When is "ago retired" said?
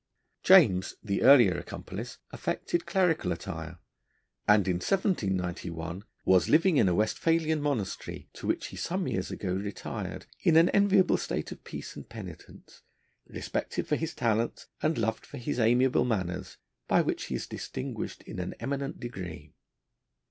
9.29-10.25